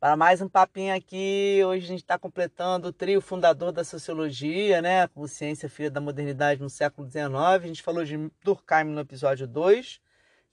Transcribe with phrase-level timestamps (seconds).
[0.00, 4.80] Para mais um papinho aqui, hoje a gente está completando o trio fundador da sociologia,
[4.80, 5.08] né?
[5.08, 7.34] Como ciência filha da modernidade no século XIX.
[7.34, 10.00] A gente falou de Durkheim no episódio 2,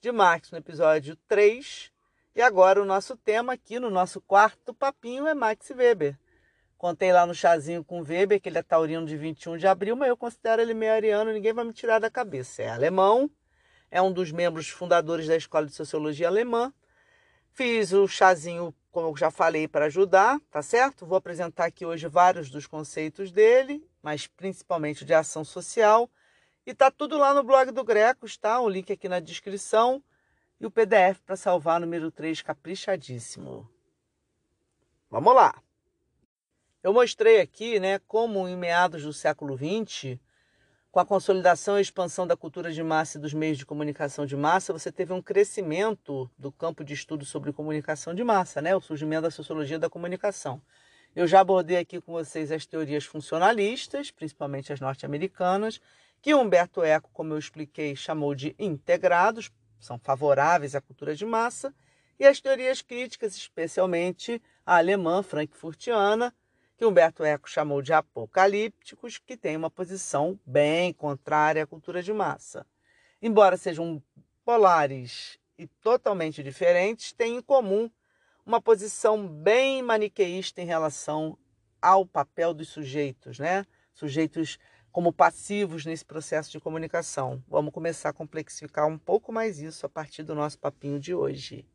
[0.00, 1.92] de Marx no episódio 3,
[2.34, 6.18] e agora o nosso tema aqui no nosso quarto papinho é Max Weber.
[6.76, 10.08] Contei lá no chazinho com Weber que ele é taurino de 21 de abril, mas
[10.08, 12.62] eu considero ele meio ariano, ninguém vai me tirar da cabeça.
[12.62, 13.30] É alemão,
[13.92, 16.74] é um dos membros fundadores da Escola de Sociologia Alemã
[17.56, 21.04] Fiz o chazinho, como eu já falei, para ajudar, tá certo?
[21.04, 26.10] Vou apresentar aqui hoje vários dos conceitos dele, mas principalmente de ação social.
[26.64, 28.58] E tá tudo lá no blog do Grecos, tá?
[28.58, 30.02] O link aqui na descrição
[30.58, 33.68] e o PDF para salvar número 3 caprichadíssimo.
[35.10, 35.62] Vamos lá.
[36.82, 40.18] Eu mostrei aqui, né, como em meados do século XX
[40.96, 44.34] com a consolidação e expansão da cultura de massa e dos meios de comunicação de
[44.34, 48.74] massa, você teve um crescimento do campo de estudo sobre comunicação de massa, né?
[48.74, 50.58] o surgimento da sociologia da comunicação.
[51.14, 55.82] Eu já abordei aqui com vocês as teorias funcionalistas, principalmente as norte-americanas,
[56.22, 61.74] que Humberto Eco, como eu expliquei, chamou de integrados, são favoráveis à cultura de massa,
[62.18, 66.32] e as teorias críticas, especialmente a alemã frankfurtiana,
[66.76, 72.12] que Humberto Eco chamou de apocalípticos, que têm uma posição bem contrária à cultura de
[72.12, 72.66] massa.
[73.20, 74.02] Embora sejam
[74.44, 77.90] polares e totalmente diferentes, têm em comum
[78.44, 81.38] uma posição bem maniqueísta em relação
[81.80, 83.66] ao papel dos sujeitos, né?
[83.94, 84.58] Sujeitos
[84.92, 87.42] como passivos nesse processo de comunicação.
[87.48, 91.66] Vamos começar a complexificar um pouco mais isso a partir do nosso papinho de hoje.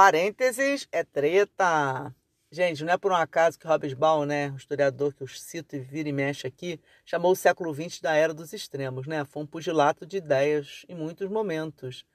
[0.00, 2.14] Parênteses é treta.
[2.52, 5.80] Gente, não é por um acaso que Hobsbawm, né, o historiador que eu cito e
[5.80, 9.24] vira e mexe aqui, chamou o século XX da era dos extremos, né?
[9.24, 12.06] Foi um pugilato de ideias em muitos momentos,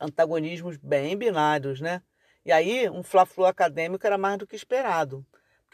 [0.00, 2.02] antagonismos bem binários, né?
[2.44, 5.24] E aí, um fla-flu acadêmico era mais do que esperado.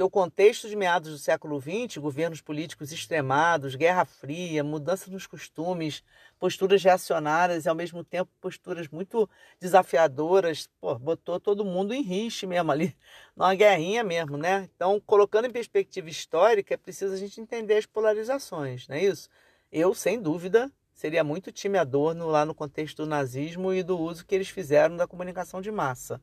[0.00, 5.26] Porque o contexto de meados do século XX, governos políticos extremados, Guerra Fria, mudança nos
[5.26, 6.02] costumes,
[6.38, 9.28] posturas reacionárias e ao mesmo tempo posturas muito
[9.60, 12.96] desafiadoras, pô, botou todo mundo em riche mesmo ali,
[13.36, 14.70] numa guerrinha mesmo, né?
[14.74, 19.28] Então, colocando em perspectiva histórica, é preciso a gente entender as polarizações, não é isso?
[19.70, 24.24] Eu, sem dúvida, seria muito time Adorno lá no contexto do nazismo e do uso
[24.24, 26.22] que eles fizeram da comunicação de massa.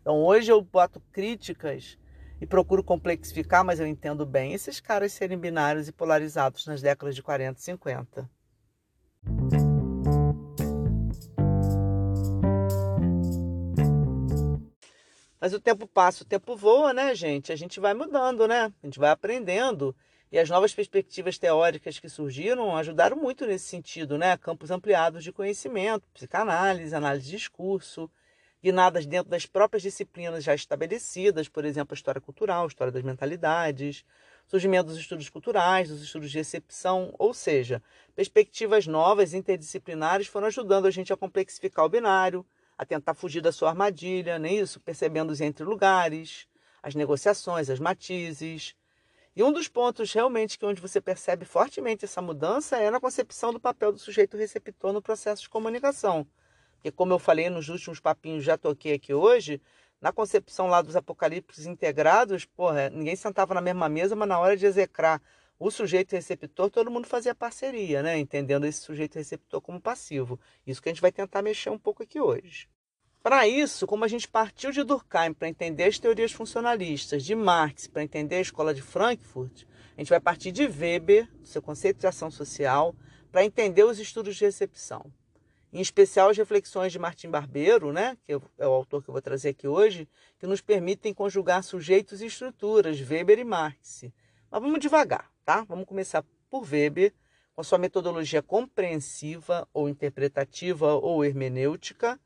[0.00, 1.98] Então, hoje eu boto críticas
[2.40, 7.14] e procuro complexificar, mas eu entendo bem esses caras serem binários e polarizados nas décadas
[7.14, 8.30] de 40 e 50.
[15.40, 17.52] Mas o tempo passa, o tempo voa, né, gente?
[17.52, 18.72] A gente vai mudando, né?
[18.82, 19.94] A gente vai aprendendo.
[20.30, 24.36] E as novas perspectivas teóricas que surgiram ajudaram muito nesse sentido, né?
[24.36, 28.10] Campos ampliados de conhecimento, psicanálise, análise de discurso,
[28.62, 33.02] guinadas dentro das próprias disciplinas já estabelecidas, por exemplo, a história cultural, a história das
[33.02, 34.04] mentalidades,
[34.46, 37.82] surgimento dos estudos culturais, dos estudos de recepção, ou seja,
[38.16, 42.44] perspectivas novas interdisciplinares foram ajudando a gente a complexificar o binário,
[42.76, 46.46] a tentar fugir da sua armadilha, nem é isso, percebendo os entre lugares,
[46.82, 48.74] as negociações, as matizes.
[49.36, 53.52] E um dos pontos realmente que onde você percebe fortemente essa mudança é na concepção
[53.52, 56.26] do papel do sujeito receptor no processo de comunicação.
[56.78, 59.60] Porque, como eu falei nos últimos papinhos, já toquei aqui hoje,
[60.00, 64.56] na concepção lá dos apocalipses integrados, porra, ninguém sentava na mesma mesa, mas na hora
[64.56, 65.20] de execrar
[65.58, 68.16] o sujeito receptor, todo mundo fazia parceria, né?
[68.16, 70.38] Entendendo esse sujeito receptor como passivo.
[70.64, 72.68] Isso que a gente vai tentar mexer um pouco aqui hoje.
[73.20, 77.88] Para isso, como a gente partiu de Durkheim para entender as teorias funcionalistas, de Marx
[77.88, 79.64] para entender a escola de Frankfurt,
[79.96, 82.94] a gente vai partir de Weber, seu conceito de ação social,
[83.32, 85.12] para entender os estudos de recepção
[85.72, 89.22] em especial as reflexões de Martim Barbeiro, né, que é o autor que eu vou
[89.22, 94.04] trazer aqui hoje, que nos permitem conjugar sujeitos e estruturas, Weber e Marx.
[94.50, 95.64] Mas vamos devagar, tá?
[95.68, 97.12] Vamos começar por Weber,
[97.54, 102.18] com sua metodologia compreensiva ou interpretativa ou hermenêutica,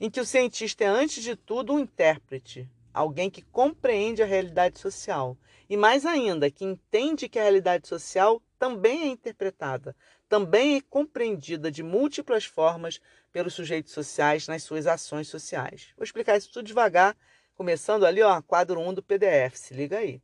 [0.00, 4.78] em que o cientista é, antes de tudo, um intérprete, alguém que compreende a realidade
[4.78, 5.36] social.
[5.70, 9.94] E mais ainda, que entende que a realidade social também é interpretada,
[10.32, 12.98] também é compreendida de múltiplas formas
[13.30, 15.88] pelos sujeitos sociais nas suas ações sociais.
[15.94, 17.14] Vou explicar isso tudo devagar,
[17.54, 19.56] começando ali, ó, quadro 1 do PDF.
[19.56, 20.22] Se liga aí.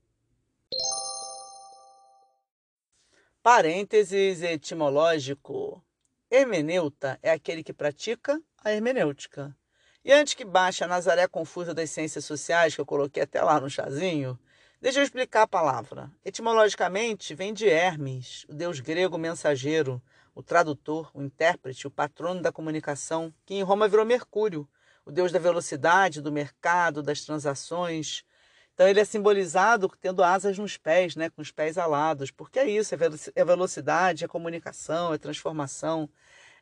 [3.43, 5.85] Parênteses etimológico.
[6.31, 9.55] Hermeneuta é aquele que pratica a hermenêutica.
[10.03, 13.61] E antes que baixe a Nazaré confusa das ciências sociais, que eu coloquei até lá
[13.61, 14.39] no chazinho,
[14.81, 16.11] deixa eu explicar a palavra.
[16.25, 20.03] Etimologicamente, vem de Hermes, o deus grego mensageiro,
[20.35, 24.69] o tradutor, o intérprete, o patrono da comunicação, que em Roma virou Mercúrio,
[25.05, 28.25] o deus da velocidade, do mercado, das transações,
[28.79, 32.71] então ele é simbolizado tendo asas nos pés, né, com os pés alados, porque é
[32.71, 32.95] isso,
[33.35, 36.09] é velocidade, é comunicação, é transformação.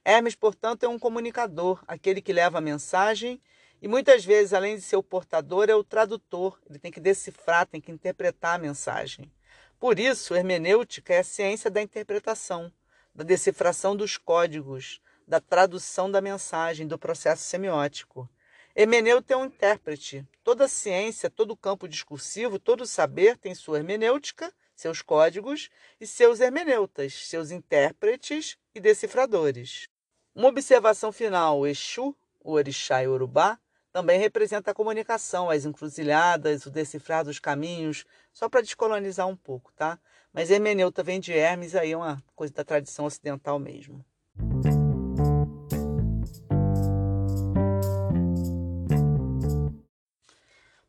[0.03, 3.39] Hermes, portanto, é um comunicador, aquele que leva a mensagem
[3.81, 6.59] e muitas vezes, além de ser o portador, é o tradutor.
[6.69, 9.31] Ele tem que decifrar, tem que interpretar a mensagem.
[9.79, 12.73] Por isso, hermenêutica é a ciência da interpretação,
[13.15, 18.29] da decifração dos códigos, da tradução da mensagem, do processo semiótico.
[18.75, 20.27] Hermeneuta é um intérprete.
[20.43, 25.69] Toda ciência, todo campo discursivo, todo saber tem sua hermenêutica, seus códigos
[26.01, 29.89] e seus hermeneutas, seus intérpretes e decifradores.
[30.35, 33.59] Uma observação final: Exu, o Orixá e Urubá
[33.97, 39.73] também representa a comunicação, as encruzilhadas, o decifrar dos caminhos, só para descolonizar um pouco,
[39.73, 39.99] tá?
[40.35, 44.05] Mas hermeneuta vem de Hermes, aí é uma coisa da tradição ocidental mesmo.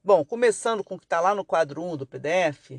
[0.04, 2.72] Bom, começando com o que está lá no quadro 1 do PDF,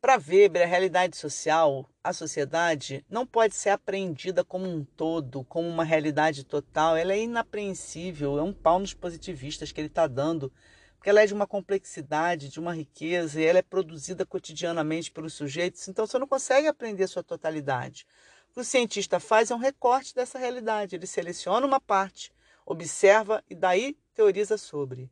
[0.00, 5.68] para Weber, a realidade social, a sociedade, não pode ser apreendida como um todo, como
[5.68, 6.96] uma realidade total.
[6.96, 10.52] Ela é inapreensível, é um pau nos positivistas que ele está dando,
[10.96, 15.34] porque ela é de uma complexidade, de uma riqueza, e ela é produzida cotidianamente pelos
[15.34, 18.06] sujeitos, então você não consegue aprender sua totalidade.
[18.50, 22.32] O que o cientista faz é um recorte dessa realidade, ele seleciona uma parte,
[22.64, 25.10] observa e daí teoriza sobre.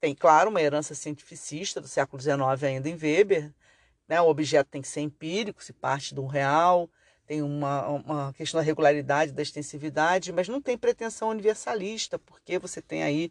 [0.00, 3.52] Tem, claro, uma herança cientificista do século XIX ainda em Weber.
[4.08, 4.20] Né?
[4.20, 6.88] O objeto tem que ser empírico, se parte de um real,
[7.26, 12.80] tem uma, uma questão da regularidade, da extensividade, mas não tem pretensão universalista, porque você
[12.80, 13.30] tem aí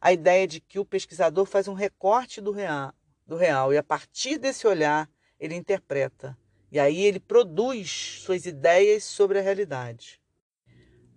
[0.00, 2.92] a ideia de que o pesquisador faz um recorte do real,
[3.26, 5.10] do real e a partir desse olhar
[5.40, 6.38] ele interpreta.
[6.70, 10.20] E aí ele produz suas ideias sobre a realidade.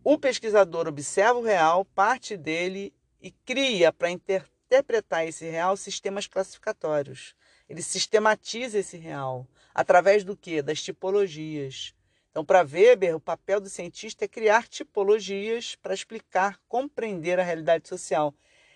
[0.03, 6.27] O pesquisador observa o real, parte dele e cria para interpretar interpretar esse real sistemas
[6.27, 7.35] classificatórios.
[7.67, 10.61] Ele sistematiza esse real através do que?
[10.61, 11.93] Das tipologias.
[12.29, 17.87] Então, para Weber, o papel do cientista é criar tipologias para explicar, compreender a realidade
[17.87, 18.33] social.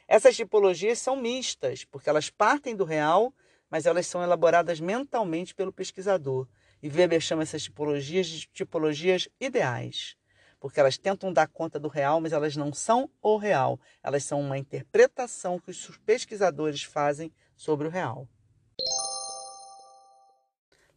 [0.08, 3.34] Essas tipologias são mistas, porque elas partem do real,
[3.70, 6.48] mas elas são elaboradas mentalmente pelo pesquisador.
[6.82, 10.18] E Weber chama essas tipologias de tipologias ideais
[10.60, 13.80] porque elas tentam dar conta do real, mas elas não são o real.
[14.04, 18.28] Elas são uma interpretação que os pesquisadores fazem sobre o real.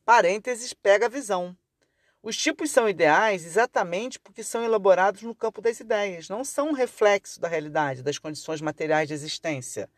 [0.05, 1.57] Parênteses pega a visão.
[2.21, 6.73] Os tipos são ideais exatamente porque são elaborados no campo das ideias, não são um
[6.73, 9.89] reflexo da realidade, das condições materiais de existência.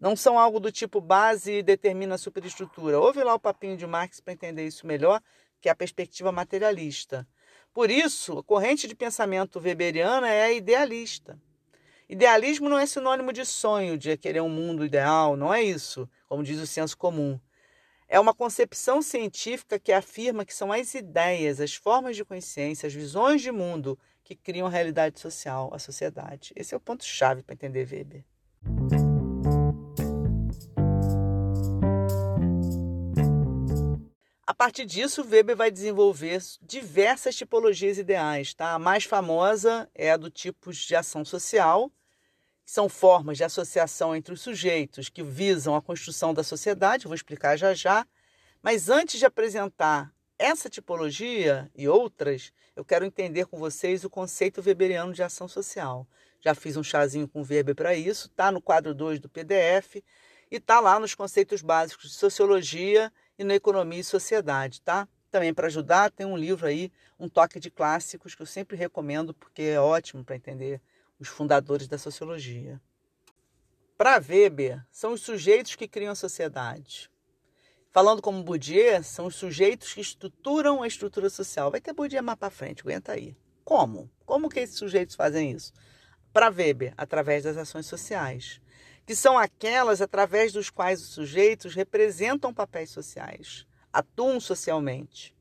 [0.00, 2.98] Não são algo do tipo base e determina a superestrutura.
[2.98, 5.22] Ouve lá o papinho de Marx para entender isso melhor,
[5.60, 7.28] que é a perspectiva materialista.
[7.74, 11.38] Por isso, a corrente de pensamento weberiana é idealista.
[12.08, 16.42] Idealismo não é sinônimo de sonho, de querer um mundo ideal, não é isso, como
[16.42, 17.38] diz o senso comum.
[18.12, 22.92] É uma concepção científica que afirma que são as ideias, as formas de consciência, as
[22.92, 26.52] visões de mundo que criam a realidade social, a sociedade.
[26.56, 28.24] Esse é o ponto-chave para entender Weber.
[34.60, 38.52] partir disso, Weber vai desenvolver diversas tipologias ideais.
[38.52, 38.74] Tá?
[38.74, 41.90] A mais famosa é a do tipo de ação social,
[42.70, 47.56] são formas de associação entre os sujeitos que visam a construção da sociedade, vou explicar
[47.56, 48.06] já já.
[48.62, 54.62] Mas antes de apresentar essa tipologia e outras, eu quero entender com vocês o conceito
[54.64, 56.06] weberiano de ação social.
[56.40, 60.04] Já fiz um chazinho com Weber para isso, está no quadro 2 do PDF e
[60.58, 65.08] está lá nos conceitos básicos de sociologia e na Economia e Sociedade, tá?
[65.28, 69.34] Também para ajudar, tem um livro aí, Um Toque de Clássicos, que eu sempre recomendo
[69.34, 70.80] porque é ótimo para entender
[71.20, 72.80] os fundadores da sociologia.
[73.96, 77.08] Para Weber, são os sujeitos que criam a sociedade.
[77.92, 81.70] Falando como Bourdieu, são os sujeitos que estruturam a estrutura social.
[81.70, 83.36] Vai ter Bourdieu mais para frente, aguenta aí.
[83.62, 84.10] Como?
[84.24, 85.72] Como que esses sujeitos fazem isso?
[86.32, 88.60] Para Weber, através das ações sociais
[89.10, 95.34] que são aquelas através dos quais os sujeitos representam papéis sociais, atuam socialmente.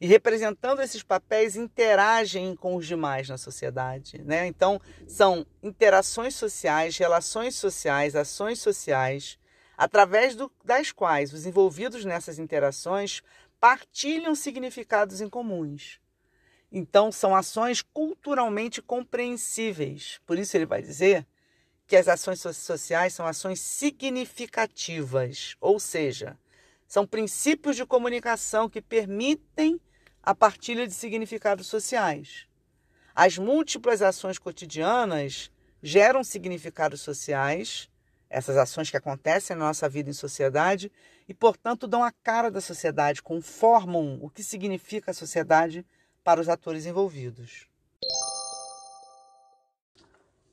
[0.00, 4.46] E representando esses papéis interagem com os demais na sociedade, né?
[4.46, 9.38] Então, são interações sociais, relações sociais, ações sociais,
[9.76, 13.22] através do, das quais os envolvidos nessas interações
[13.60, 16.00] partilham significados em comuns.
[16.70, 20.20] Então, são ações culturalmente compreensíveis.
[20.26, 21.26] Por isso, ele vai dizer
[21.86, 26.38] que as ações sociais são ações significativas, ou seja,
[26.86, 29.80] são princípios de comunicação que permitem
[30.28, 32.46] a partilha de significados sociais.
[33.14, 35.50] As múltiplas ações cotidianas
[35.82, 37.88] geram significados sociais,
[38.28, 40.92] essas ações que acontecem na nossa vida em sociedade,
[41.26, 45.82] e, portanto, dão a cara da sociedade, conformam o que significa a sociedade
[46.22, 47.66] para os atores envolvidos.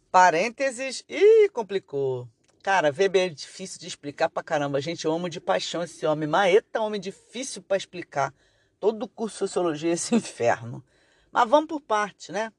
[0.09, 1.03] Parênteses.
[1.09, 2.29] e complicou.
[2.63, 4.79] Cara, Weber é difícil de explicar pra caramba.
[4.79, 6.29] Gente, eu amo de paixão esse homem.
[6.29, 8.33] Maeta, homem difícil para explicar.
[8.79, 10.83] Todo curso de sociologia é esse inferno.
[11.31, 12.51] Mas vamos por parte, né?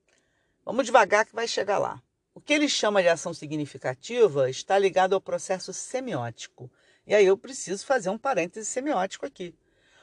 [0.65, 2.03] Vamos devagar que vai chegar lá.
[2.35, 6.71] O que ele chama de ação significativa está ligado ao processo semiótico.
[7.07, 9.55] E aí eu preciso fazer um parêntese semiótico aqui.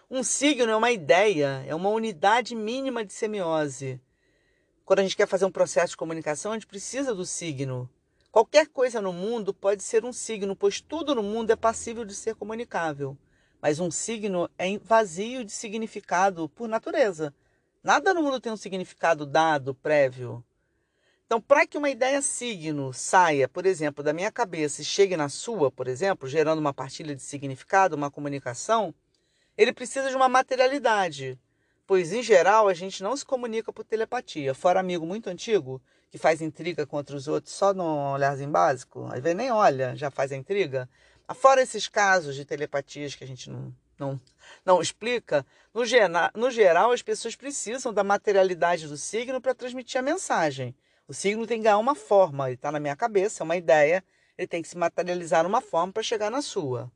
[0.10, 4.02] Um signo é uma ideia, é uma unidade mínima de semiose.
[4.86, 7.90] Quando a gente quer fazer um processo de comunicação, a gente precisa do signo.
[8.32, 12.16] Qualquer coisa no mundo pode ser um signo, pois tudo no mundo é passível de
[12.16, 13.18] ser comunicável.
[13.64, 17.34] Mas um signo é vazio de significado por natureza.
[17.82, 20.44] Nada no mundo tem um significado dado, prévio.
[21.26, 25.30] Então, para que uma ideia signo saia, por exemplo, da minha cabeça e chegue na
[25.30, 28.94] sua, por exemplo, gerando uma partilha de significado, uma comunicação,
[29.58, 31.40] ele precisa de uma materialidade
[31.86, 34.54] pois em geral a gente não se comunica por telepatia.
[34.54, 39.22] Fora amigo muito antigo, que faz intriga contra os outros só no olharzinho básico, às
[39.22, 40.90] vezes nem olha, já faz a intriga.
[41.34, 44.20] Fora esses casos de telepatias que a gente não, não,
[44.66, 45.82] não explica, no,
[46.36, 50.76] no geral as pessoas precisam da materialidade do signo para transmitir a mensagem.
[51.08, 54.04] O signo tem que ganhar uma forma, ele está na minha cabeça, é uma ideia,
[54.38, 56.92] ele tem que se materializar numa forma para chegar na sua.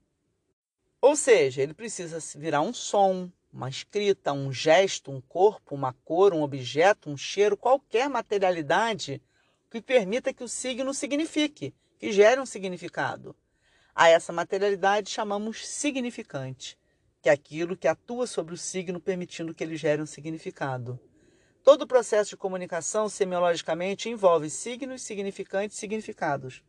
[1.02, 6.34] Ou seja, ele precisa virar um som, uma escrita, um gesto, um corpo, uma cor,
[6.34, 9.22] um objeto, um cheiro, qualquer materialidade
[9.70, 13.36] que permita que o signo signifique, que gere um significado.
[14.00, 16.78] A essa materialidade chamamos significante,
[17.20, 21.00] que é aquilo que atua sobre o signo permitindo que ele gere um significado.
[21.64, 26.64] Todo o processo de comunicação, semiologicamente, envolve signos, significantes e significados.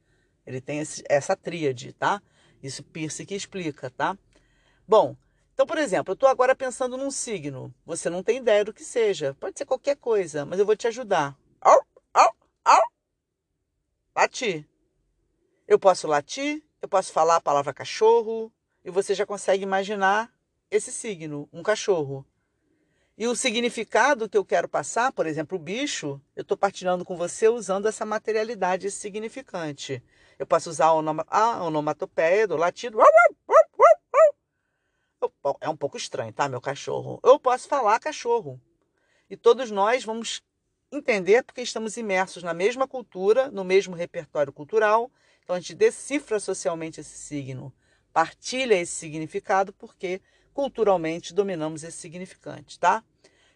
[0.47, 2.23] Ele tem esse, essa tríade, tá?
[2.63, 4.17] Isso Pierce que explica, tá?
[4.89, 5.15] Bom,
[5.53, 7.75] então, por exemplo, eu estou agora pensando num signo.
[7.85, 9.37] Você não tem ideia do que seja.
[9.39, 11.37] Pode ser qualquer coisa, mas eu vou te ajudar.
[11.61, 11.79] Au,
[12.15, 12.83] au, au.
[14.17, 14.67] Latir.
[15.67, 18.53] Eu posso latir, eu posso falar a palavra cachorro,
[18.85, 20.33] e você já consegue imaginar
[20.71, 22.25] esse signo, um cachorro.
[23.17, 27.17] E o significado que eu quero passar, por exemplo, o bicho, eu estou partilhando com
[27.17, 30.03] você usando essa materialidade significante.
[30.39, 32.99] Eu posso usar a onomatopeia do latido
[35.61, 37.21] é um pouco estranho, tá, meu cachorro?
[37.25, 38.61] Eu posso falar cachorro.
[39.29, 40.43] E todos nós vamos
[40.91, 45.11] entender porque estamos imersos na mesma cultura, no mesmo repertório cultural.
[45.49, 47.73] Então a gente decifra socialmente esse signo,
[48.13, 50.21] partilha esse significado porque
[50.53, 53.03] culturalmente dominamos esse significante, tá?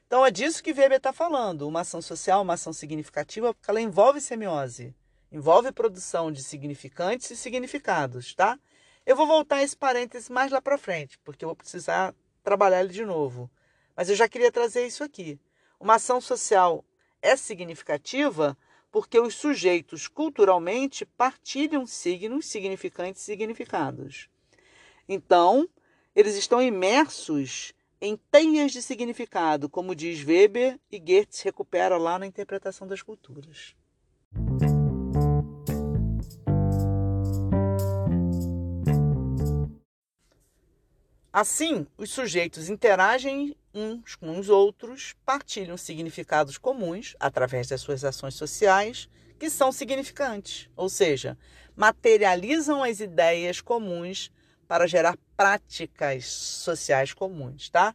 [0.07, 1.69] Então é disso que Weber está falando.
[1.69, 4.95] Uma ação social, uma ação significativa, porque ela envolve semiose,
[5.31, 8.59] envolve produção de significantes e significados, tá?
[9.05, 12.95] Eu vou voltar esse parênteses mais lá para frente, porque eu vou precisar trabalhar ele
[12.95, 13.51] de novo.
[13.95, 15.39] Mas eu já queria trazer isso aqui.
[15.79, 16.87] Uma ação social
[17.21, 18.57] é significativa
[18.93, 24.29] porque os sujeitos culturalmente partilham signos, significantes e significados.
[25.09, 25.67] Então,
[26.15, 32.27] eles estão imersos em teias de significado, como diz Weber e Goethe recupera lá na
[32.27, 33.75] interpretação das culturas.
[41.33, 48.35] Assim, os sujeitos interagem uns com os outros, partilham significados comuns através das suas ações
[48.35, 51.37] sociais, que são significantes, ou seja,
[51.75, 54.31] materializam as ideias comuns
[54.69, 57.95] para gerar práticas sociais comuns, tá?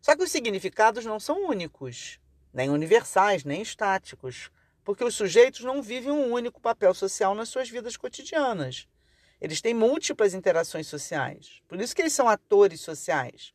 [0.00, 2.18] Só que os significados não são únicos,
[2.52, 4.50] nem universais, nem estáticos,
[4.82, 8.88] porque os sujeitos não vivem um único papel social nas suas vidas cotidianas.
[9.40, 11.60] Eles têm múltiplas interações sociais.
[11.68, 13.52] Por isso que eles são atores sociais.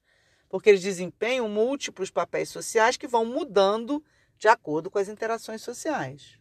[0.54, 4.04] Porque eles desempenham múltiplos papéis sociais que vão mudando
[4.38, 6.38] de acordo com as interações sociais.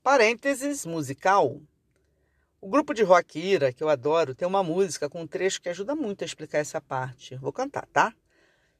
[0.00, 1.60] Parênteses musical.
[2.60, 5.68] O grupo de rock Ira, que eu adoro, tem uma música com um trecho que
[5.68, 7.34] ajuda muito a explicar essa parte.
[7.34, 8.14] Vou cantar, tá?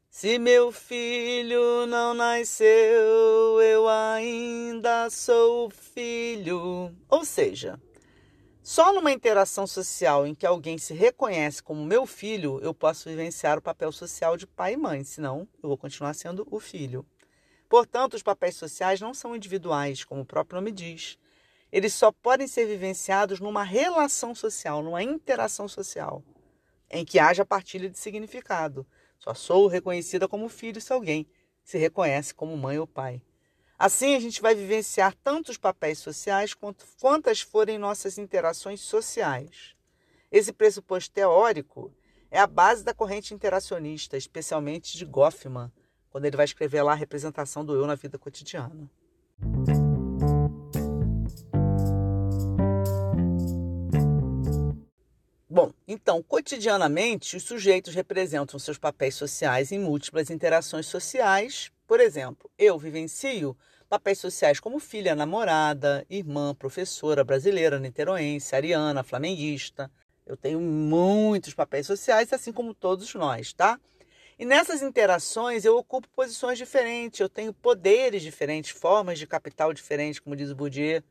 [0.09, 6.95] Se meu filho não nasceu, eu ainda sou filho.
[7.09, 7.81] Ou seja,
[8.62, 13.59] só numa interação social em que alguém se reconhece como meu filho, eu posso vivenciar
[13.59, 17.04] o papel social de pai e mãe, senão eu vou continuar sendo o filho.
[17.69, 21.19] Portanto, os papéis sociais não são individuais, como o próprio nome diz.
[21.73, 26.23] Eles só podem ser vivenciados numa relação social, numa interação social,
[26.88, 28.87] em que haja partilha de significado.
[29.19, 31.26] Só sou reconhecida como filho se alguém
[31.64, 33.23] se reconhece como mãe ou pai.
[33.85, 39.75] Assim, a gente vai vivenciar tanto os papéis sociais quanto quantas forem nossas interações sociais.
[40.31, 41.93] Esse pressuposto teórico
[42.31, 45.69] é a base da corrente interacionista, especialmente de Goffman,
[46.11, 48.89] quando ele vai escrever lá a representação do eu na vida cotidiana.
[55.51, 61.72] Bom, então, cotidianamente, os sujeitos representam seus papéis sociais em múltiplas interações sociais.
[61.93, 63.55] Por exemplo, eu vivencio
[63.87, 69.91] papéis sociais como filha, namorada, irmã, professora brasileira, niteroense, ariana, flamenguista.
[70.25, 73.79] Eu tenho muitos papéis sociais, assim como todos nós, tá?
[74.39, 80.19] E nessas interações eu ocupo posições diferentes, eu tenho poderes diferentes, formas de capital diferentes,
[80.19, 81.03] como diz o Bourdieu.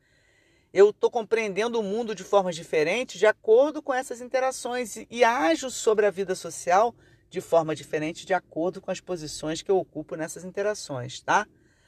[0.74, 5.24] Eu estou compreendendo o mundo de formas diferentes de acordo com essas interações e, e
[5.24, 6.96] ajo sobre a vida social
[7.32, 11.48] de forma diferente de acordo com as posições que eu ocupo nessas interações, tá?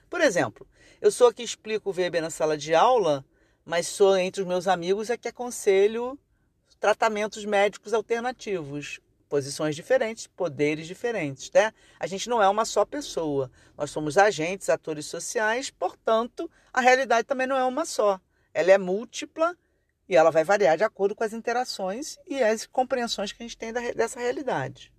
[0.10, 0.66] Por exemplo,
[1.02, 3.26] eu sou a que explico o Weber na sala de aula,
[3.66, 6.18] mas sou entre os meus amigos a que aconselho
[6.80, 11.74] tratamentos médicos alternativos, posições diferentes, poderes diferentes, né?
[12.00, 13.52] A gente não é uma só pessoa.
[13.78, 18.18] Nós somos agentes, atores sociais, portanto, a realidade também não é uma só.
[18.54, 19.58] Ela é múltipla
[20.08, 23.58] e ela vai variar de acordo com as interações e as compreensões que a gente
[23.58, 24.93] tem dessa realidade.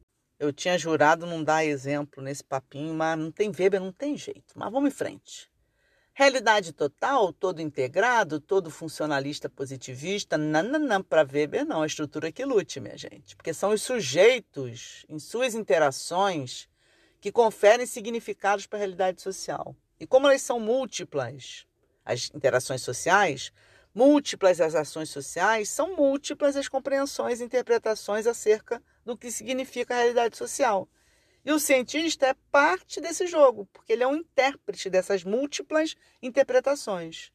[0.45, 4.53] Eu tinha jurado não dar exemplo nesse papinho, mas não tem Weber, não tem jeito.
[4.55, 5.51] Mas vamos em frente.
[6.13, 12.79] Realidade total, todo integrado, todo funcionalista positivista, não, para Weber não, a estrutura que lute,
[12.79, 13.35] minha gente.
[13.35, 16.68] Porque são os sujeitos, em suas interações,
[17.23, 19.75] que conferem significados para a realidade social.
[19.99, 21.66] E como elas são múltiplas,
[22.05, 23.51] as interações sociais,
[23.94, 29.98] múltiplas as ações sociais, são múltiplas as compreensões e interpretações acerca do que significa a
[29.98, 30.88] realidade social.
[31.44, 37.30] E o cientista é parte desse jogo, porque ele é um intérprete dessas múltiplas interpretações.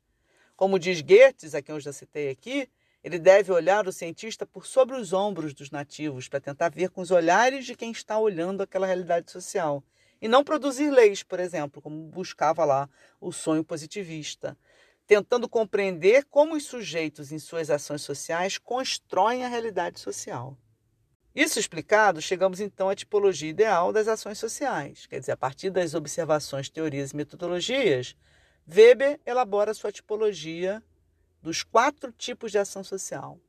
[0.56, 2.68] Como diz Goethe, a quem eu já citei aqui,
[3.04, 7.02] ele deve olhar o cientista por sobre os ombros dos nativos para tentar ver com
[7.02, 9.82] os olhares de quem está olhando aquela realidade social.
[10.22, 12.90] E não produzir leis, por exemplo, como buscava lá
[13.22, 14.58] o sonho positivista.
[15.10, 20.56] Tentando compreender como os sujeitos, em suas ações sociais, constroem a realidade social.
[21.34, 25.08] Isso explicado, chegamos então à tipologia ideal das ações sociais.
[25.08, 28.16] Quer dizer, a partir das observações, teorias e metodologias,
[28.68, 30.80] Weber elabora sua tipologia
[31.42, 33.42] dos quatro tipos de ação social: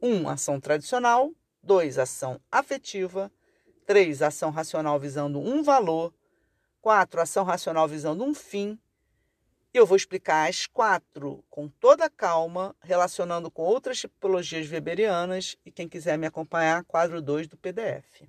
[0.00, 0.08] 1.
[0.08, 1.32] Um, ação tradicional.
[1.60, 1.98] 2.
[1.98, 3.32] Ação afetiva.
[3.84, 4.22] 3.
[4.22, 6.14] Ação racional visando um valor.
[6.80, 7.20] 4.
[7.20, 8.78] Ação racional visando um fim.
[9.72, 15.88] Eu vou explicar as quatro com toda calma, relacionando com outras tipologias weberianas e quem
[15.88, 18.24] quiser me acompanhar, quadro 2 do PDF.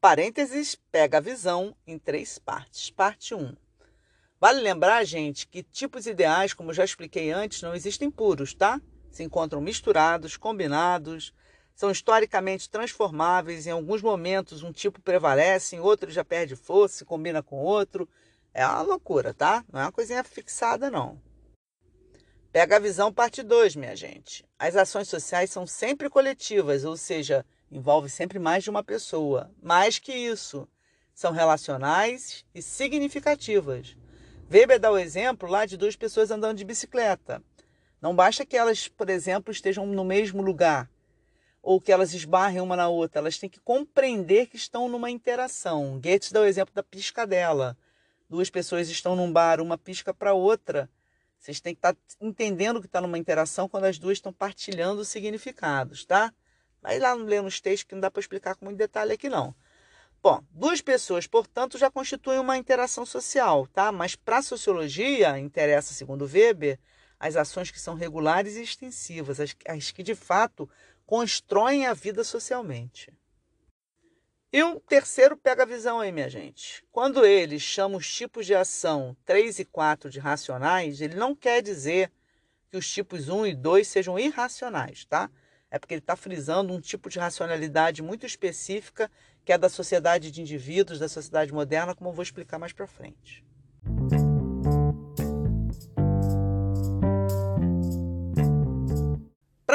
[0.00, 2.88] Parênteses pega a visão em três partes.
[2.88, 3.54] Parte 1.
[4.40, 8.80] Vale lembrar, gente, que tipos ideais, como já expliquei antes, não existem puros, tá?
[9.10, 11.34] Se encontram misturados, combinados,
[11.76, 13.66] são historicamente transformáveis.
[13.66, 18.08] Em alguns momentos, um tipo prevalece, em outros já perde força, se combina com outro.
[18.54, 19.62] É uma loucura, tá?
[19.70, 21.20] Não é uma coisinha fixada, não.
[22.50, 24.42] Pega a visão, parte 2, minha gente.
[24.58, 29.50] As ações sociais são sempre coletivas, ou seja, envolve sempre mais de uma pessoa.
[29.62, 30.66] Mais que isso,
[31.12, 33.94] são relacionais e significativas.
[34.50, 37.42] Weber dá o exemplo lá de duas pessoas andando de bicicleta.
[38.00, 40.88] Não basta que elas, por exemplo, estejam no mesmo lugar
[41.66, 45.98] ou que elas esbarrem uma na outra, elas têm que compreender que estão numa interação.
[46.00, 47.76] Goethe dá o exemplo da piscadela.
[48.30, 50.88] Duas pessoas estão num bar, uma pisca para outra.
[51.36, 55.04] Vocês têm que estar tá entendendo que está numa interação quando as duas estão partilhando
[55.04, 56.32] significados, tá?
[56.80, 59.52] Vai lá ler nos textos que não dá para explicar com muito detalhe aqui não.
[60.22, 63.90] Bom, duas pessoas, portanto, já constituem uma interação social, tá?
[63.90, 66.78] Mas para a sociologia, interessa, segundo Weber,
[67.18, 70.68] as ações que são regulares e extensivas, as, as que de fato
[71.06, 73.12] constroem a vida socialmente.
[74.52, 76.84] E o terceiro pega a visão aí, minha gente.
[76.90, 81.62] Quando ele chama os tipos de ação 3 e 4 de racionais, ele não quer
[81.62, 82.10] dizer
[82.68, 85.30] que os tipos 1 e 2 sejam irracionais, tá?
[85.70, 89.10] É porque ele está frisando um tipo de racionalidade muito específica
[89.44, 92.86] que é da sociedade de indivíduos, da sociedade moderna, como eu vou explicar mais para
[92.86, 93.44] frente.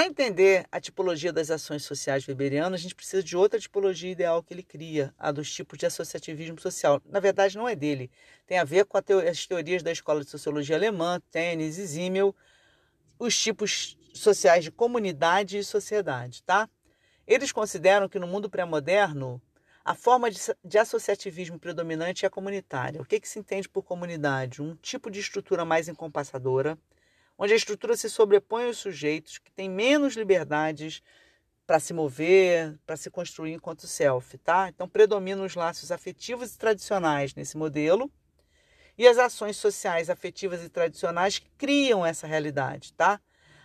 [0.02, 4.42] Para entender a tipologia das ações sociais weberianas, a gente precisa de outra tipologia ideal
[4.42, 7.00] que ele cria, a dos tipos de associativismo social.
[7.06, 8.10] Na verdade, não é dele.
[8.48, 12.36] Tem a ver com as teorias da Escola de Sociologia Alemã, Tênis e Zimmel,
[13.20, 16.68] os tipos sociais de comunidade e sociedade, tá?
[17.28, 19.40] Eles consideram que no mundo pré-moderno,
[19.86, 23.00] a forma de, de, associativismo predominante é a comunitária.
[23.00, 24.64] O que, que se entende por comunidade?
[24.64, 26.76] Um tipo de estrutura mais encompassadora,
[27.42, 31.02] onde a estrutura se sobrepõe aos sujeitos que têm menos liberdades
[31.66, 34.70] para se mover, para se construir enquanto self, tá?
[34.70, 38.12] Então predominam os laços afetivos e tradicionais nesse modelo
[38.96, 43.20] e as ações sociais afetivas e tradicionais que criam essa realidade, tá?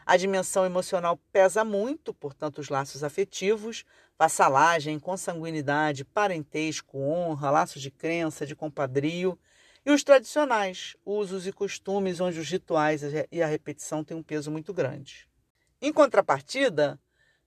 [0.07, 3.85] A dimensão emocional pesa muito, portanto, os laços afetivos,
[4.19, 9.39] vassalagem, consanguinidade, parentesco, honra, laços de crença, de compadrio
[9.87, 14.51] e os tradicionais, usos e costumes, onde os rituais e a repetição têm um peso
[14.51, 15.29] muito grande.
[15.81, 16.99] Em contrapartida,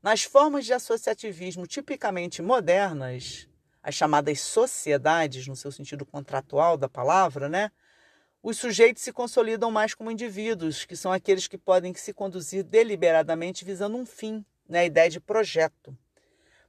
[0.01, 3.45] nas formas de associativismo tipicamente modernas,
[3.83, 7.69] as chamadas sociedades, no seu sentido contratual da palavra, né?
[8.41, 13.65] Os sujeitos se consolidam mais como indivíduos, que são aqueles que podem se conduzir deliberadamente
[13.65, 14.79] visando um fim, né?
[14.79, 15.93] a ideia de projeto.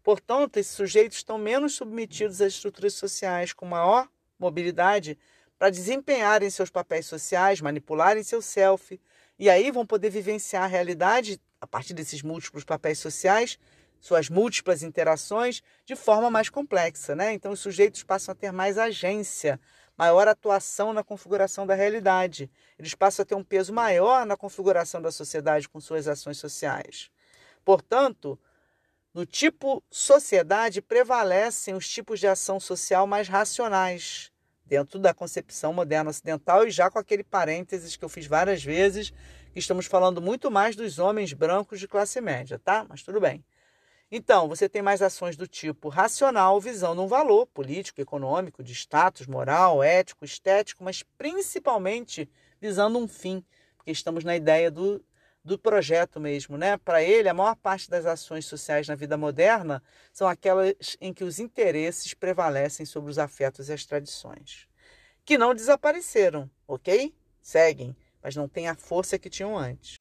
[0.02, 5.16] Portanto, esses sujeitos estão menos submetidos às estruturas sociais, com maior mobilidade
[5.60, 8.98] para desempenharem seus papéis sociais, manipularem seu self,
[9.38, 13.58] e aí vão poder vivenciar a realidade a partir desses múltiplos papéis sociais,
[14.00, 17.14] suas múltiplas interações, de forma mais complexa.
[17.14, 17.34] Né?
[17.34, 19.60] Então, os sujeitos passam a ter mais agência,
[19.98, 22.50] maior atuação na configuração da realidade.
[22.78, 27.10] Eles passam a ter um peso maior na configuração da sociedade com suas ações sociais.
[27.62, 28.40] Portanto,
[29.12, 34.32] no tipo sociedade prevalecem os tipos de ação social mais racionais,
[34.70, 39.10] dentro da concepção moderna ocidental e já com aquele parênteses que eu fiz várias vezes,
[39.52, 42.86] que estamos falando muito mais dos homens brancos de classe média, tá?
[42.88, 43.44] Mas tudo bem.
[44.12, 49.26] Então, você tem mais ações do tipo racional, visando um valor político, econômico, de status,
[49.26, 52.30] moral, ético, estético, mas principalmente
[52.60, 53.44] visando um fim,
[53.76, 55.04] porque estamos na ideia do,
[55.44, 56.76] do projeto mesmo, né?
[56.76, 61.24] Para ele, a maior parte das ações sociais na vida moderna são aquelas em que
[61.24, 64.68] os interesses prevalecem sobre os afetos e as tradições,
[65.24, 67.14] que não desapareceram, ok?
[67.40, 69.96] Seguem, mas não têm a força que tinham antes.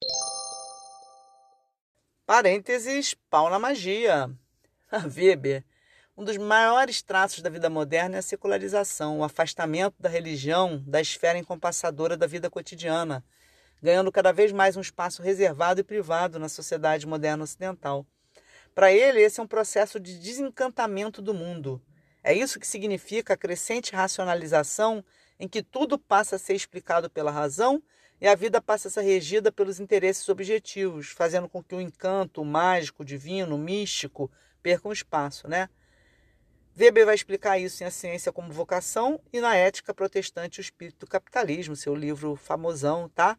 [2.26, 4.30] Parênteses, pau na magia.
[5.16, 5.64] Weber,
[6.16, 11.00] um dos maiores traços da vida moderna é a secularização, o afastamento da religião da
[11.00, 13.24] esfera encompassadora da vida cotidiana
[13.82, 18.06] ganhando cada vez mais um espaço reservado e privado na sociedade moderna ocidental.
[18.74, 21.82] Para ele, esse é um processo de desencantamento do mundo.
[22.22, 25.04] É isso que significa a crescente racionalização
[25.38, 27.82] em que tudo passa a ser explicado pela razão
[28.20, 32.42] e a vida passa a ser regida pelos interesses objetivos, fazendo com que o encanto,
[32.42, 34.30] o mágico, o divino, o místico
[34.62, 35.70] percam espaço, né?
[36.78, 41.00] Weber vai explicar isso em A Ciência como Vocação e na Ética Protestante o Espírito
[41.00, 43.38] do Capitalismo, seu livro famosão, tá?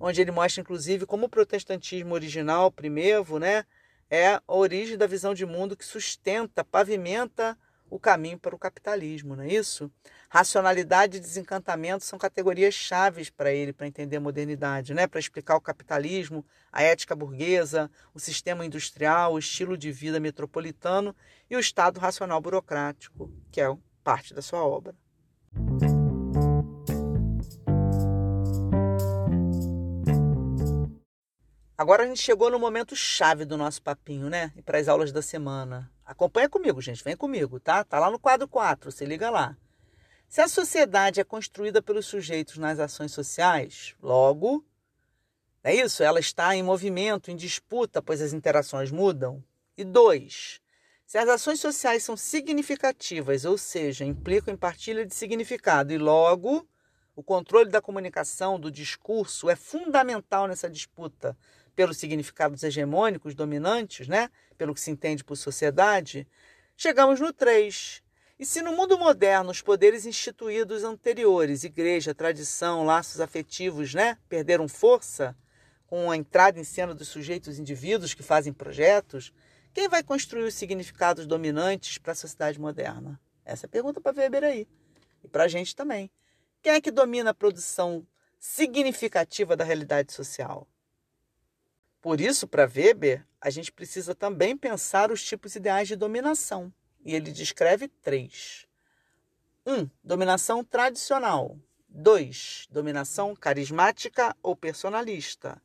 [0.00, 3.64] Onde ele mostra inclusive como o protestantismo original, primevo, né,
[4.08, 7.56] é a origem da visão de mundo que sustenta, pavimenta
[7.88, 9.90] o caminho para o capitalismo, não é isso?
[10.28, 15.08] Racionalidade e desencantamento são categorias chaves para ele, para entender a modernidade, né?
[15.08, 21.14] para explicar o capitalismo, a ética burguesa, o sistema industrial, o estilo de vida metropolitano
[21.50, 24.94] e o Estado racional burocrático, que é parte da sua obra.
[31.80, 34.52] Agora a gente chegou no momento chave do nosso papinho, né?
[34.54, 35.90] E para as aulas da semana.
[36.04, 37.82] Acompanha comigo, gente, vem comigo, tá?
[37.82, 39.56] Tá lá no quadro 4, se liga lá.
[40.28, 44.62] Se a sociedade é construída pelos sujeitos nas ações sociais, logo,
[45.64, 49.42] é isso, ela está em movimento, em disputa, pois as interações mudam.
[49.74, 50.60] E dois,
[51.06, 56.68] se as ações sociais são significativas, ou seja, implicam em partilha de significado, e logo
[57.16, 61.36] o controle da comunicação, do discurso é fundamental nessa disputa,
[61.80, 64.28] pelos significados hegemônicos dominantes, né?
[64.58, 66.28] pelo que se entende por sociedade,
[66.76, 68.02] chegamos no 3.
[68.38, 74.68] E se no mundo moderno os poderes instituídos anteriores, igreja, tradição, laços afetivos, né, perderam
[74.68, 75.34] força
[75.86, 79.32] com a entrada em cena dos sujeitos indivíduos que fazem projetos,
[79.72, 83.18] quem vai construir os significados dominantes para a sociedade moderna?
[83.42, 84.68] Essa é a pergunta para Weber aí.
[85.24, 86.10] E para a gente também.
[86.60, 88.06] Quem é que domina a produção
[88.38, 90.68] significativa da realidade social?
[92.00, 96.72] Por isso, para Weber, a gente precisa também pensar os tipos ideais de dominação.
[97.04, 98.66] E ele descreve três:
[99.66, 99.72] 1.
[99.72, 101.58] Um, dominação tradicional.
[101.88, 102.68] 2.
[102.70, 105.60] Dominação carismática ou personalista.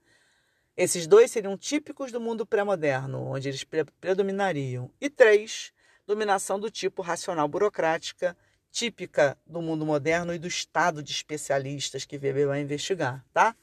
[0.76, 3.64] Esses dois seriam típicos do mundo pré-moderno, onde eles
[4.02, 4.92] predominariam.
[5.00, 5.72] E 3.
[6.06, 8.36] Dominação do tipo racional burocrática,
[8.72, 13.56] típica do mundo moderno e do estado de especialistas que Weber vai investigar, tá?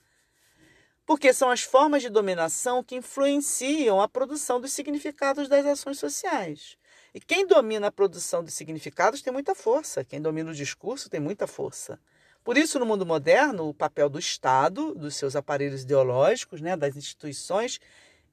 [1.12, 6.78] Porque são as formas de dominação que influenciam a produção dos significados das ações sociais.
[7.12, 11.20] E quem domina a produção dos significados tem muita força, quem domina o discurso tem
[11.20, 12.00] muita força.
[12.42, 16.96] Por isso, no mundo moderno, o papel do Estado, dos seus aparelhos ideológicos, né, das
[16.96, 17.78] instituições,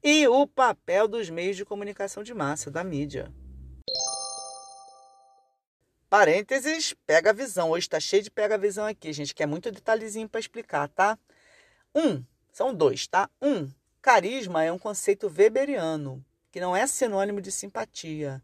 [0.02, 3.30] e o papel dos meios de comunicação de massa, da mídia.
[6.08, 7.72] Parênteses, pega a visão.
[7.72, 10.88] Hoje está cheio de pega a visão aqui, gente, que é muito detalhezinho para explicar,
[10.88, 11.18] tá?
[11.94, 12.24] Um,
[12.60, 13.30] são dois, tá?
[13.40, 13.70] Um,
[14.02, 18.42] carisma é um conceito weberiano, que não é sinônimo de simpatia.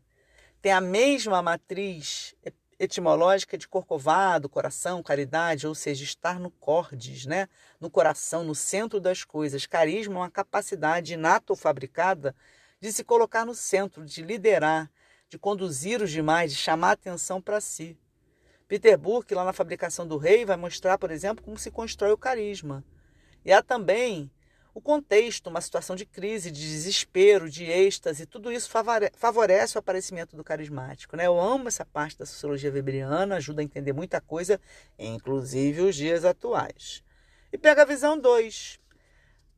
[0.62, 2.35] Tem a mesma matriz
[2.79, 7.46] etimológica de corcovado, coração, caridade, ou seja, estar no cordes, né?
[7.79, 9.66] no coração, no centro das coisas.
[9.66, 12.35] Carisma é uma capacidade inata ou fabricada
[12.81, 14.90] de se colocar no centro, de liderar,
[15.29, 17.98] de conduzir os demais, de chamar atenção para si.
[18.66, 22.18] Peter Burke, lá na Fabricação do Rei, vai mostrar, por exemplo, como se constrói o
[22.18, 22.83] carisma.
[23.46, 24.28] E há também
[24.74, 28.68] o contexto, uma situação de crise, de desespero, de êxtase, tudo isso
[29.14, 31.16] favorece o aparecimento do carismático.
[31.16, 31.28] Né?
[31.28, 34.61] Eu amo essa parte da sociologia weberiana, ajuda a entender muita coisa,
[34.98, 37.04] inclusive os dias atuais.
[37.52, 38.80] E pega a visão 2.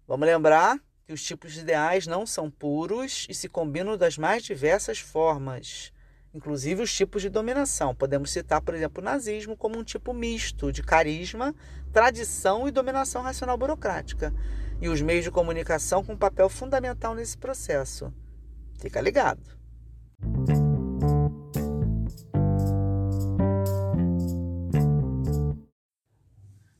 [0.06, 4.98] Vamos lembrar que os tipos ideais não são puros e se combinam das mais diversas
[4.98, 5.94] formas,
[6.38, 7.94] inclusive os tipos de dominação.
[7.94, 11.54] Podemos citar, por exemplo, o nazismo como um tipo misto de carisma,
[11.92, 14.32] tradição e dominação racional burocrática,
[14.80, 18.12] e os meios de comunicação com um papel fundamental nesse processo.
[18.78, 19.58] Fica ligado.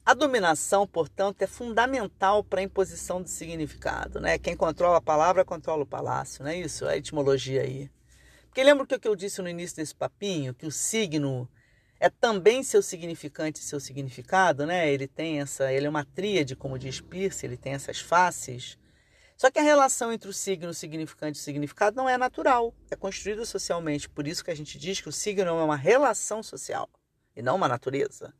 [0.07, 4.21] A dominação, portanto, é fundamental para a imposição de significado.
[4.21, 4.39] Né?
[4.39, 6.87] Quem controla a palavra controla o palácio, não é isso?
[6.87, 7.91] A etimologia aí.
[8.59, 10.53] Porque lembra o que eu disse no início desse papinho?
[10.53, 11.49] Que o signo
[12.01, 14.91] é também seu significante e seu significado, né?
[14.93, 18.77] Ele tem essa, ele é uma tríade, como diz Pierce, ele tem essas faces.
[19.37, 23.47] Só que a relação entre o signo, significante e significado não é natural, é construída
[23.47, 24.09] socialmente.
[24.09, 26.91] Por isso que a gente diz que o signo é uma relação social
[27.37, 28.35] e não uma natureza.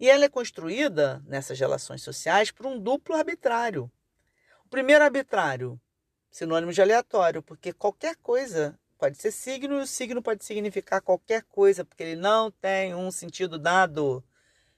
[0.00, 3.92] E ela é construída nessas relações sociais por um duplo arbitrário.
[4.64, 5.78] O primeiro arbitrário,
[6.30, 11.42] sinônimo de aleatório, porque qualquer coisa pode ser signo e o signo pode significar qualquer
[11.44, 14.22] coisa, porque ele não tem um sentido dado.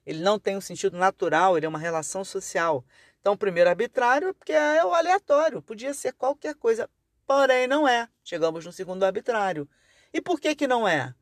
[0.05, 2.85] Ele não tem um sentido natural, ele é uma relação social.
[3.20, 6.88] Então, primeiro arbitrário, porque é o aleatório, podia ser qualquer coisa,
[7.26, 8.09] porém não é.
[8.22, 9.68] Chegamos no segundo arbitrário.
[10.12, 11.12] E por que que não é?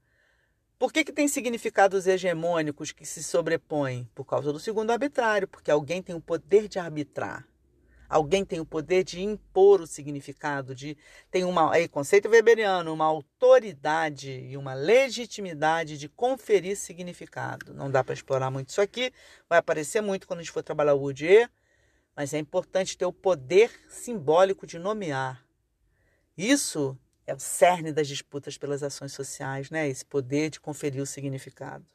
[0.79, 4.09] Por que, que tem significados hegemônicos que se sobrepõem?
[4.15, 7.47] Por causa do segundo arbitrário, porque alguém tem o poder de arbitrar.
[8.09, 10.97] Alguém tem o poder de impor o significado, de
[11.31, 17.73] tem uma aí, conceito weberiano, uma autoridade e uma legitimidade de conferir significado.
[17.75, 19.13] Não dá para explorar muito isso aqui,
[19.49, 21.49] vai aparecer muito quando a gente for trabalhar o Bourdieu,
[22.15, 25.45] mas é importante ter o poder simbólico de nomear.
[26.37, 29.89] Isso é o cerne das disputas pelas ações sociais, né?
[29.89, 31.94] Esse poder de conferir o significado.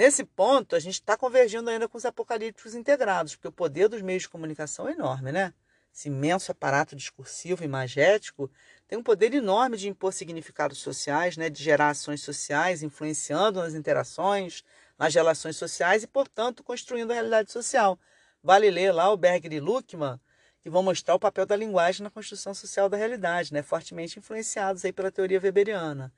[0.00, 4.00] Nesse ponto, a gente está convergindo ainda com os apocalípticos integrados, porque o poder dos
[4.00, 5.52] meios de comunicação é enorme, né?
[5.94, 8.50] Esse imenso aparato discursivo e imagético
[8.88, 11.50] tem um poder enorme de impor significados sociais, né?
[11.50, 14.64] de gerar ações sociais, influenciando nas interações,
[14.98, 18.00] nas relações sociais e, portanto, construindo a realidade social.
[18.42, 20.18] Vale ler lá o Berger e Luckmann,
[20.62, 23.62] que vão mostrar o papel da linguagem na construção social da realidade, né?
[23.62, 26.10] fortemente influenciados aí pela teoria weberiana.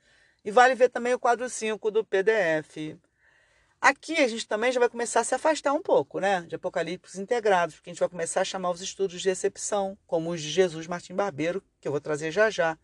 [0.45, 2.97] E vale ver também o quadro 5 do PDF.
[3.83, 6.43] Aqui a gente também já vai começar a se afastar um pouco né?
[6.43, 10.31] de apocalipses integrados, porque a gente vai começar a chamar os estudos de excepção, como
[10.31, 12.79] os de Jesus Martim Barbeiro, que eu vou trazer já já.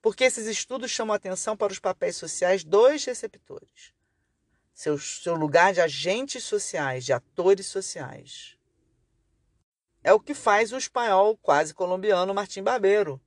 [0.00, 3.92] Porque esses estudos chamam atenção para os papéis sociais dos receptores.
[4.72, 8.56] Seu, seu lugar de agentes sociais, de atores sociais.
[10.04, 13.20] É o que faz o espanhol quase colombiano Martim Barbeiro.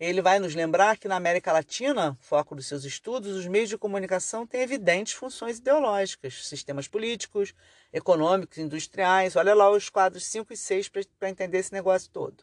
[0.00, 3.76] Ele vai nos lembrar que na América Latina, foco dos seus estudos, os meios de
[3.76, 7.54] comunicação têm evidentes funções ideológicas, sistemas políticos,
[7.92, 9.36] econômicos, industriais.
[9.36, 12.42] Olha lá os quadros 5 e 6 para entender esse negócio todo.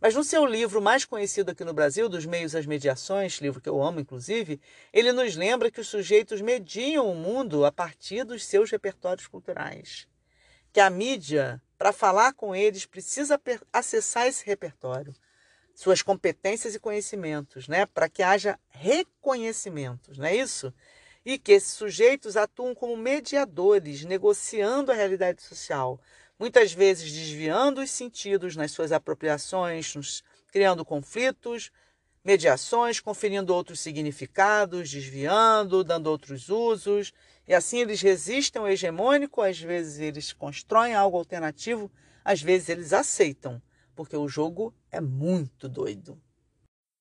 [0.00, 3.68] Mas no seu livro mais conhecido aqui no Brasil, Dos Meios às Mediações, livro que
[3.68, 4.60] eu amo inclusive,
[4.92, 10.06] ele nos lembra que os sujeitos mediam o mundo a partir dos seus repertórios culturais.
[10.72, 13.40] Que a mídia para falar com eles, precisa
[13.72, 15.14] acessar esse repertório,
[15.78, 17.86] suas competências e conhecimentos, né?
[17.86, 20.74] Para que haja reconhecimentos, não é isso?
[21.24, 26.00] E que esses sujeitos atuam como mediadores, negociando a realidade social,
[26.36, 31.70] muitas vezes desviando os sentidos nas suas apropriações, criando conflitos,
[32.24, 37.12] mediações, conferindo outros significados, desviando, dando outros usos,
[37.46, 41.88] e assim eles resistem ao hegemônico, às vezes eles constroem algo alternativo,
[42.24, 43.62] às vezes eles aceitam,
[43.98, 46.22] porque o jogo é muito doido.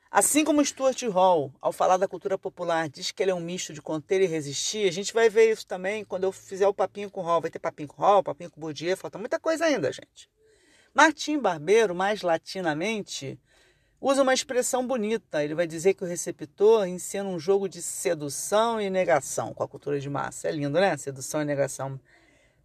[0.10, 3.72] Assim como Stuart Hall, ao falar da cultura popular, diz que ele é um misto
[3.72, 7.12] de conter e resistir, a gente vai ver isso também quando eu fizer o papinho
[7.12, 7.40] com Hall.
[7.40, 10.28] Vai ter papinho com Hall, papinho com Bourdieu, falta muita coisa ainda, gente.
[10.92, 13.40] Martim Barbeiro, mais latinamente,
[14.02, 15.44] usa uma expressão bonita.
[15.44, 19.68] Ele vai dizer que o receptor ensina um jogo de sedução e negação com a
[19.68, 20.48] cultura de massa.
[20.48, 20.98] É lindo, né?
[20.98, 22.00] Sedução e negação.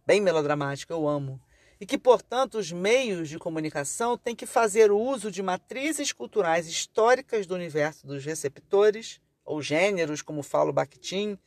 [0.07, 1.39] Bem melodramático, eu amo.
[1.79, 7.45] E que, portanto, os meios de comunicação têm que fazer uso de matrizes culturais históricas
[7.45, 11.37] do universo dos receptores, ou gêneros, como fala o Bakhtin,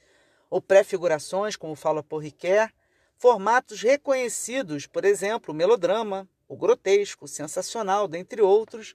[0.50, 2.70] ou prefigurações, como fala Porriquet,
[3.16, 8.94] formatos reconhecidos, por exemplo, o melodrama, o grotesco, o sensacional, dentre outros,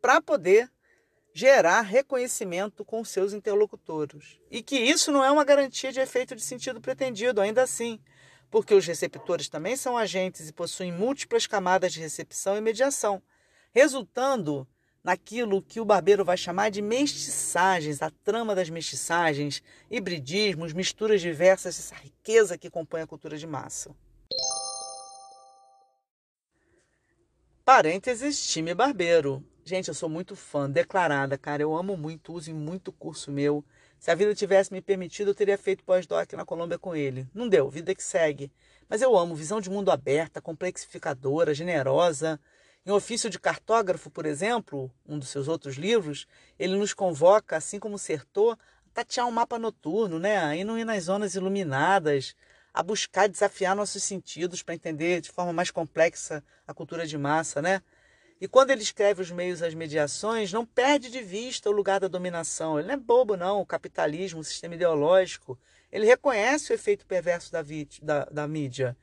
[0.00, 0.70] para poder
[1.32, 4.38] gerar reconhecimento com seus interlocutores.
[4.50, 7.98] E que isso não é uma garantia de efeito de sentido pretendido, ainda assim,
[8.52, 13.22] porque os receptores também são agentes e possuem múltiplas camadas de recepção e mediação,
[13.72, 14.68] resultando
[15.02, 21.78] naquilo que o barbeiro vai chamar de mestiçagens, a trama das mestiçagens, hibridismos, misturas diversas,
[21.78, 23.90] essa riqueza que compõe a cultura de massa.
[27.64, 29.42] Parênteses, time barbeiro.
[29.64, 31.62] Gente, eu sou muito fã, declarada, cara.
[31.62, 33.64] Eu amo muito, uso em muito curso meu.
[34.02, 37.24] Se a vida tivesse me permitido, eu teria feito pós-doc na Colômbia com ele.
[37.32, 38.50] Não deu, vida que segue.
[38.88, 42.40] Mas eu amo, visão de mundo aberta, complexificadora, generosa.
[42.84, 46.26] Em Ofício de Cartógrafo, por exemplo, um dos seus outros livros,
[46.58, 50.36] ele nos convoca, assim como Sertor, a tatear um mapa noturno, né?
[50.36, 52.34] a ir nas zonas iluminadas,
[52.74, 57.62] a buscar desafiar nossos sentidos para entender de forma mais complexa a cultura de massa,
[57.62, 57.80] né?
[58.42, 62.08] E quando ele escreve os meios às mediações, não perde de vista o lugar da
[62.08, 62.76] dominação.
[62.76, 65.56] Ele não é bobo, não, o capitalismo, o sistema ideológico.
[65.92, 67.62] Ele reconhece o efeito perverso da,
[68.02, 68.96] da, da mídia.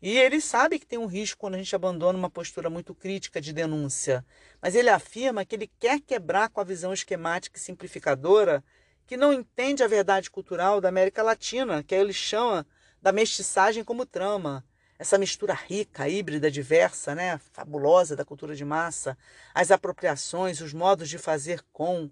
[0.00, 3.38] E ele sabe que tem um risco quando a gente abandona uma postura muito crítica
[3.38, 4.24] de denúncia.
[4.62, 8.64] Mas ele afirma que ele quer quebrar com a visão esquemática e simplificadora
[9.06, 12.66] que não entende a verdade cultural da América Latina, que ele chama
[13.02, 14.64] da mestiçagem como trama
[14.98, 19.16] essa mistura rica, híbrida, diversa, né, fabulosa da cultura de massa,
[19.54, 22.10] as apropriações, os modos de fazer com.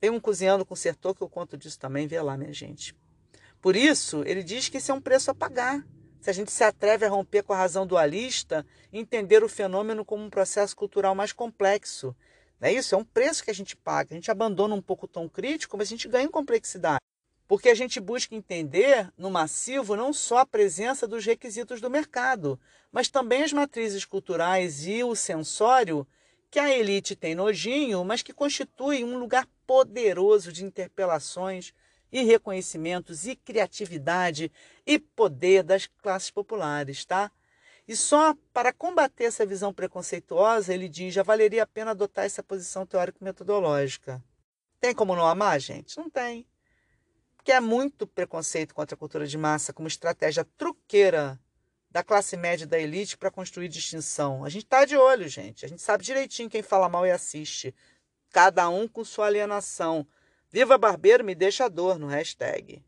[0.00, 2.94] Tem um cozinhando com sertor que eu conto disso também, vê lá, minha gente.
[3.60, 5.86] Por isso, ele diz que esse é um preço a pagar.
[6.20, 10.24] Se a gente se atreve a romper com a razão dualista entender o fenômeno como
[10.24, 12.14] um processo cultural mais complexo.
[12.60, 12.94] Não é isso?
[12.94, 14.12] É um preço que a gente paga.
[14.12, 17.00] A gente abandona um pouco o tom crítico, mas a gente ganha em complexidade.
[17.46, 22.58] Porque a gente busca entender no massivo não só a presença dos requisitos do mercado,
[22.90, 26.06] mas também as matrizes culturais e o sensório
[26.50, 31.72] que a elite tem nojinho, mas que constitui um lugar poderoso de interpelações
[32.12, 34.52] e reconhecimentos e criatividade
[34.86, 37.32] e poder das classes populares, tá?
[37.88, 42.42] E só para combater essa visão preconceituosa, ele diz, já valeria a pena adotar essa
[42.42, 44.22] posição teórico-metodológica.
[44.78, 45.96] Tem como não amar, gente?
[45.96, 46.46] Não tem
[47.44, 51.40] que é muito preconceito contra a cultura de massa como estratégia truqueira
[51.90, 54.44] da classe média e da elite para construir distinção.
[54.44, 55.64] A gente está de olho, gente.
[55.64, 57.74] A gente sabe direitinho quem fala mal e assiste.
[58.30, 60.06] Cada um com sua alienação.
[60.50, 62.82] Viva Barbeiro, me deixa dor no hashtag.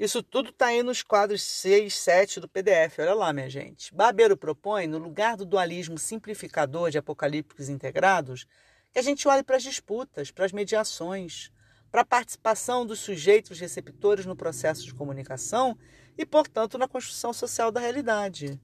[0.00, 3.00] Isso tudo está aí nos quadros 6, 7 do PDF.
[3.00, 3.94] Olha lá, minha gente.
[3.94, 8.46] Barbeiro propõe, no lugar do dualismo simplificador de apocalípticos integrados,
[8.90, 11.52] que a gente olhe para as disputas, para as mediações,
[11.92, 15.76] para a participação dos sujeitos receptores no processo de comunicação
[16.16, 18.58] e, portanto, na construção social da realidade.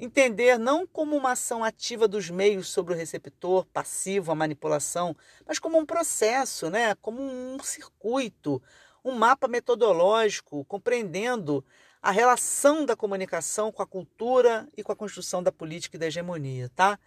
[0.00, 5.16] Entender não como uma ação ativa dos meios sobre o receptor, passivo à manipulação,
[5.46, 6.96] mas como um processo, né?
[6.96, 8.60] como um circuito,
[9.04, 11.64] um mapa metodológico compreendendo
[12.00, 16.06] a relação da comunicação com a cultura e com a construção da política e da
[16.06, 16.98] hegemonia, tá?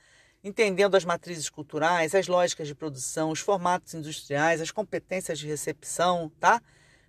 [0.44, 6.32] Entendendo as matrizes culturais, as lógicas de produção, os formatos industriais, as competências de recepção,
[6.40, 6.62] tá?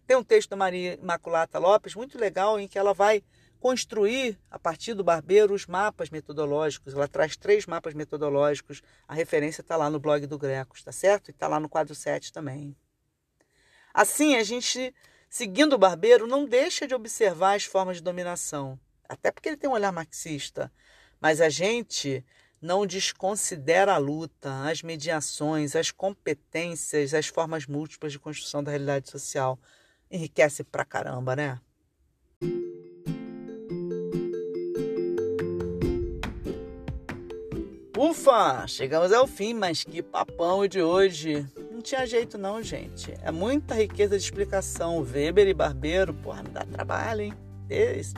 [0.07, 3.23] Tem um texto da Maria Imaculata Lopes muito legal em que ela vai
[3.59, 6.95] construir, a partir do barbeiro, os mapas metodológicos.
[6.95, 8.83] Ela traz três mapas metodológicos.
[9.09, 11.29] A referência está lá no blog do Grecos, tá certo?
[11.29, 12.77] E está lá no quadro 7 também.
[13.97, 14.95] Assim, a gente
[15.29, 18.79] Seguindo o barbeiro, não deixa de observar as formas de dominação,
[19.09, 20.73] até porque ele tem um olhar marxista.
[21.21, 22.25] Mas a gente
[22.59, 29.11] não desconsidera a luta, as mediações, as competências, as formas múltiplas de construção da realidade
[29.11, 29.59] social.
[30.11, 31.61] Enriquece pra caramba, né?
[37.99, 38.67] Ufa!
[38.69, 41.47] Chegamos ao fim, mas que papão de hoje!
[41.87, 43.15] Tinha jeito não, gente.
[43.23, 44.99] É muita riqueza de explicação.
[45.03, 47.35] Weber e Barbeiro, porra, me dá trabalho, hein?
[47.69, 48.13] Deus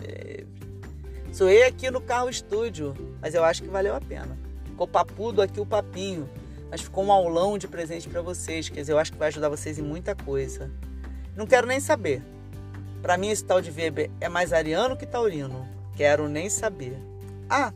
[1.34, 4.38] Soei aqui no carro estúdio, mas eu acho que valeu a pena.
[4.64, 6.30] Ficou papudo aqui o papinho,
[6.70, 9.50] mas ficou um aulão de presente para vocês, quer dizer, eu acho que vai ajudar
[9.50, 10.70] vocês em muita coisa.
[11.36, 12.22] Não quero nem saber.
[13.02, 15.68] Para mim esse tal de Weber é mais ariano que taurino.
[15.94, 16.96] Quero nem saber.
[17.50, 17.74] Ah,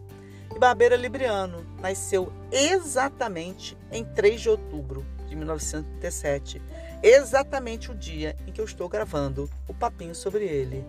[0.57, 6.61] e Barbeiro é Libriano nasceu exatamente em 3 de outubro de 1937,
[7.03, 10.85] exatamente o dia em que eu estou gravando o papinho sobre ele.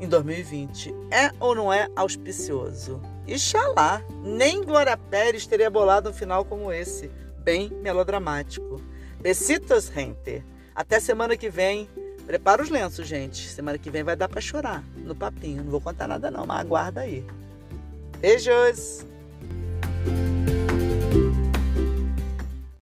[0.00, 3.02] Em 2020, é ou não é auspicioso?
[3.26, 8.80] Ixalá, nem Glória Pérez teria bolado um final como esse, bem melodramático.
[9.20, 10.44] Besitos, gente.
[10.72, 11.88] Até semana que vem.
[12.24, 13.48] Prepara os lenços, gente.
[13.48, 15.64] Semana que vem vai dar para chorar no papinho.
[15.64, 17.26] Não vou contar nada não, mas aguarda aí.
[18.20, 19.04] Beijos!